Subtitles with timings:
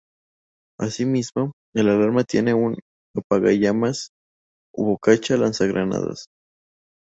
[0.79, 2.75] Asimismo, el arma tiene un
[3.15, 6.25] apagallamas-bocacha lanzagranadas.